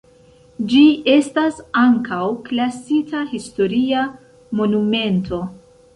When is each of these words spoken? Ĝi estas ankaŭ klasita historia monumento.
Ĝi 0.71 0.79
estas 1.15 1.59
ankaŭ 1.83 2.21
klasita 2.47 3.21
historia 3.35 4.07
monumento. 4.61 5.43